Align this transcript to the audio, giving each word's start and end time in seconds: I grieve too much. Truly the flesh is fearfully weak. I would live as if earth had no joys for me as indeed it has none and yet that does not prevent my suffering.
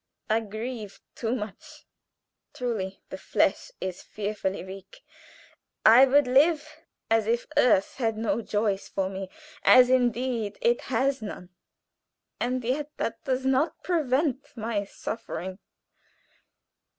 I 0.31 0.39
grieve 0.39 0.99
too 1.13 1.35
much. 1.35 1.85
Truly 2.55 3.03
the 3.09 3.19
flesh 3.19 3.71
is 3.79 4.01
fearfully 4.01 4.63
weak. 4.65 5.03
I 5.85 6.05
would 6.05 6.25
live 6.25 6.67
as 7.11 7.27
if 7.27 7.45
earth 7.55 7.97
had 7.97 8.17
no 8.17 8.41
joys 8.41 8.87
for 8.87 9.11
me 9.11 9.29
as 9.61 9.91
indeed 9.91 10.57
it 10.59 10.81
has 10.89 11.21
none 11.21 11.49
and 12.39 12.63
yet 12.63 12.89
that 12.97 13.23
does 13.25 13.45
not 13.45 13.83
prevent 13.83 14.47
my 14.57 14.85
suffering. 14.85 15.59